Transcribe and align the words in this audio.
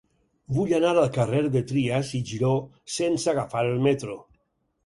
Vull 0.55 0.71
anar 0.77 0.93
al 1.01 1.11
carrer 1.17 1.43
de 1.57 1.61
Trias 1.73 2.09
i 2.21 2.23
Giró 2.31 2.51
sense 2.97 3.33
agafar 3.35 3.63
el 3.69 3.79
metro. 3.91 4.19